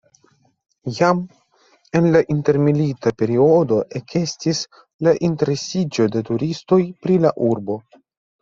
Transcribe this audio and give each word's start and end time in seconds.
Jam 0.99 1.19
en 1.99 2.07
la 2.15 2.21
intermilita 2.35 3.13
periodo 3.19 3.77
ekestis 4.01 4.63
la 5.09 5.15
interesiĝo 5.29 6.09
de 6.17 6.25
turistoj 6.31 6.81
pri 7.05 7.21
la 7.29 7.35
urbo. 7.51 7.79